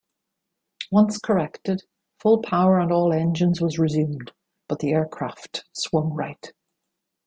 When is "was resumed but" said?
3.61-4.79